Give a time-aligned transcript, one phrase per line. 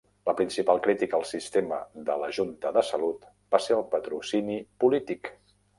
[0.27, 5.37] La principal crítica al sistema de la junta de salut va ser el patrocini polític.